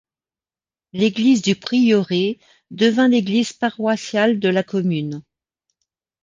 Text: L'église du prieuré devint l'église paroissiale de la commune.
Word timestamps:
L'église 0.93 1.43
du 1.43 1.55
prieuré 1.55 2.39
devint 2.71 3.07
l'église 3.09 3.53
paroissiale 3.53 4.39
de 4.39 4.49
la 4.49 4.63
commune. 4.63 5.21